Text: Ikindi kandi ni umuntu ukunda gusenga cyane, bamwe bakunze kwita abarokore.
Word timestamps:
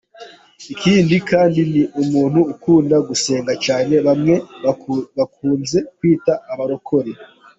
Ikindi 0.73 1.15
kandi 1.29 1.59
ni 1.71 1.81
umuntu 2.01 2.39
ukunda 2.53 2.95
gusenga 3.07 3.53
cyane, 3.65 3.95
bamwe 4.07 4.35
bakunze 5.17 5.77
kwita 5.97 6.33
abarokore. 6.51 7.11